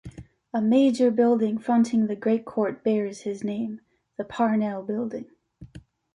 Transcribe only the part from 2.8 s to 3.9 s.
bears his name-